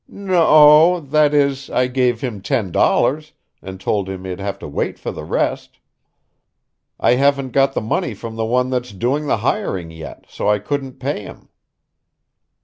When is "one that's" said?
8.45-8.93